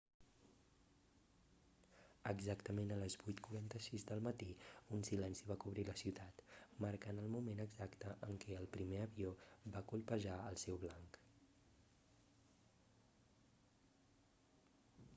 exactament 2.29 2.93
a 2.93 2.97
les 3.01 3.17
8:46 3.33 4.05
del 4.11 4.23
matí 4.27 4.47
un 4.97 5.05
silenci 5.09 5.47
va 5.51 5.57
cobrir 5.65 5.85
la 5.89 5.95
ciutat 6.03 6.41
marcant 6.85 7.19
el 7.25 7.29
moment 7.35 7.61
exacte 7.67 8.15
en 8.29 8.41
què 8.45 8.57
el 8.61 8.67
primer 8.79 9.03
avió 9.09 9.35
va 9.77 9.83
colpejar 9.93 10.39
el 10.53 10.59
seu 10.65 10.81
blanc 10.87 11.21